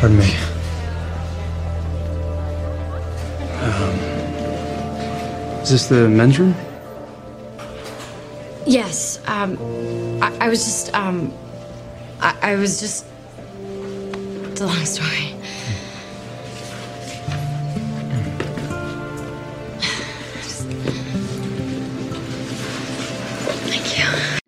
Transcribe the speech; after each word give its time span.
Pardon 0.00 0.16
me. 0.16 0.32
Um, 3.60 3.98
is 5.60 5.70
this 5.70 5.88
the 5.88 6.08
men's 6.08 6.38
room? 6.38 6.54
Yes. 8.64 9.18
Um, 9.26 9.58
I, 10.22 10.36
I 10.42 10.48
was 10.48 10.64
just, 10.64 10.94
um, 10.94 11.32
I, 12.20 12.36
I 12.42 12.54
was 12.54 12.78
just. 12.78 13.06
It's 14.52 14.60
a 14.60 14.66
long 14.66 14.84
story. 14.84 15.34
Hmm. 23.90 24.38